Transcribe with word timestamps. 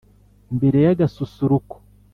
Mbere 0.55 0.77
y’agasusuruko, 0.85 1.75